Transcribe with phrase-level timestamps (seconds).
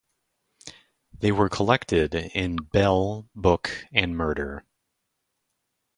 [1.13, 4.65] They were collected in Bell, Book, and Murder.